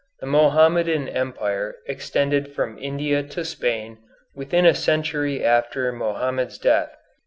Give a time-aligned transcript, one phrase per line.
[0.19, 3.99] The Mohammedan Empire extended from India to Spain
[4.33, 6.97] within a century after Mohammed's death.